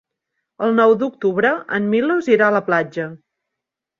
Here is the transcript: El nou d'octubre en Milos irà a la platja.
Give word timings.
El 0.67 0.71
nou 0.77 0.93
d'octubre 1.01 1.51
en 1.77 1.85
Milos 1.91 2.31
irà 2.37 2.47
a 2.49 2.55
la 2.57 2.65
platja. 2.71 3.09